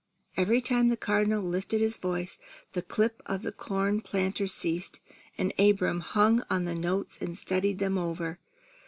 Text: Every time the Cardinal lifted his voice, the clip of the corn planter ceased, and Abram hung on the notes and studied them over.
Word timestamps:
Every 0.35 0.61
time 0.61 0.89
the 0.89 0.97
Cardinal 0.97 1.43
lifted 1.43 1.79
his 1.79 1.97
voice, 1.97 2.39
the 2.73 2.81
clip 2.81 3.21
of 3.27 3.43
the 3.43 3.51
corn 3.51 4.01
planter 4.01 4.47
ceased, 4.47 4.99
and 5.37 5.53
Abram 5.59 5.99
hung 5.99 6.41
on 6.49 6.63
the 6.63 6.73
notes 6.73 7.21
and 7.21 7.37
studied 7.37 7.77
them 7.77 7.99
over. 7.99 8.39